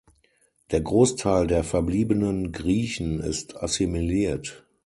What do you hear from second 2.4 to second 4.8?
Griechen ist assimiliert.